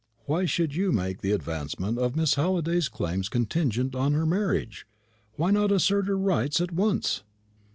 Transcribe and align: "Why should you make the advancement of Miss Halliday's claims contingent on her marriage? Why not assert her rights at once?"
"Why 0.25 0.45
should 0.45 0.73
you 0.73 0.91
make 0.91 1.21
the 1.21 1.31
advancement 1.31 1.99
of 1.99 2.15
Miss 2.15 2.33
Halliday's 2.33 2.89
claims 2.89 3.29
contingent 3.29 3.93
on 3.93 4.13
her 4.13 4.25
marriage? 4.25 4.87
Why 5.35 5.51
not 5.51 5.71
assert 5.71 6.07
her 6.07 6.17
rights 6.17 6.59
at 6.59 6.71
once?" 6.71 7.21